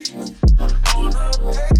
Hey. 0.00 1.77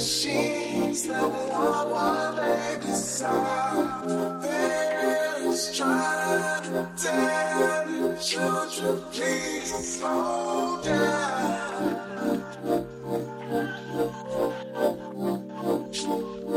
Machines 0.00 1.06
that 1.08 1.20
love 1.20 1.90
what 1.90 2.36
they 2.36 2.86
decide. 2.86 4.40
Parents 4.40 5.76
try 5.76 6.60
to 6.64 6.88
tell 6.96 7.90
you, 7.90 8.16
children, 8.16 9.02
please 9.12 9.98
slow 9.98 10.80
down. 10.82 12.00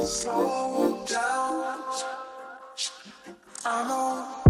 Slow 0.05 1.05
down. 1.05 1.83
I 3.65 3.67
know. 3.89 4.43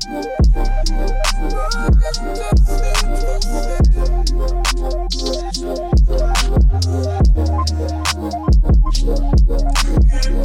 Thank 0.00 0.24
you. 0.26 0.33